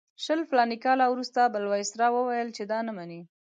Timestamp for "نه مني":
2.87-3.21